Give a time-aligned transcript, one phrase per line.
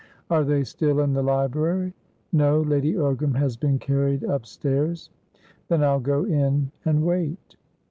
[0.31, 1.93] "Are they still in the library?"
[2.33, 2.61] "No.
[2.61, 5.11] Lady Ogram has been carried upstairs."
[5.67, 7.55] "Then I'll go in and wait."